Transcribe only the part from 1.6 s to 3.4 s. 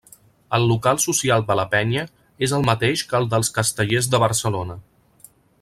penya és el mateix que el